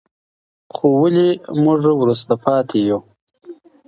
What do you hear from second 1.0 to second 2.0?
ولې موږ